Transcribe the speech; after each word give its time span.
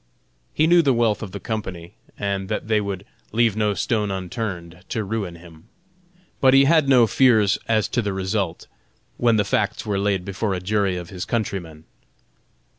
He 0.51 0.65
knew 0.65 0.81
the 0.81 0.95
wealth 0.95 1.21
of 1.21 1.31
the 1.31 1.39
company, 1.39 1.93
and 2.17 2.49
that 2.49 2.67
they 2.67 2.81
would 2.81 3.05
"leave 3.31 3.55
no 3.55 3.75
stone 3.75 4.09
unturned" 4.09 4.83
to 4.89 5.03
ruin 5.03 5.35
him, 5.35 5.65
but 6.39 6.55
he 6.55 6.63
had 6.63 6.89
no 6.89 7.05
fears 7.05 7.59
as 7.67 7.87
to 7.89 8.01
the 8.01 8.11
result, 8.11 8.65
when 9.17 9.35
the 9.35 9.45
facts 9.45 9.85
were 9.85 9.99
laid 9.99 10.25
before 10.25 10.55
a 10.55 10.59
jury 10.59 10.97
of 10.97 11.11
his 11.11 11.23
countrymen. 11.23 11.83